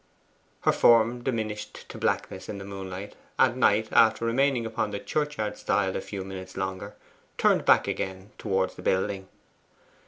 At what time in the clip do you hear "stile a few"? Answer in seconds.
5.59-6.23